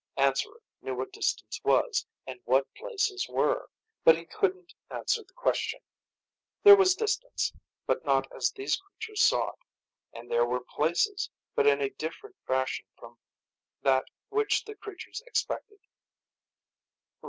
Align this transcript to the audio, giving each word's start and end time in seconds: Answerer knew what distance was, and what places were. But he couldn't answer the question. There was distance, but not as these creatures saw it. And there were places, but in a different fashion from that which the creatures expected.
Answerer 0.17 0.63
knew 0.81 0.95
what 0.95 1.13
distance 1.13 1.61
was, 1.63 2.07
and 2.25 2.39
what 2.45 2.73
places 2.73 3.27
were. 3.29 3.69
But 4.03 4.17
he 4.17 4.25
couldn't 4.25 4.73
answer 4.89 5.21
the 5.23 5.35
question. 5.35 5.79
There 6.63 6.75
was 6.75 6.95
distance, 6.95 7.53
but 7.85 8.03
not 8.03 8.25
as 8.35 8.49
these 8.51 8.77
creatures 8.77 9.21
saw 9.21 9.51
it. 9.51 9.59
And 10.13 10.31
there 10.31 10.47
were 10.47 10.65
places, 10.67 11.29
but 11.53 11.67
in 11.67 11.81
a 11.81 11.91
different 11.91 12.35
fashion 12.47 12.87
from 12.97 13.19
that 13.83 14.05
which 14.29 14.65
the 14.65 14.73
creatures 14.73 15.21
expected. 15.27 15.77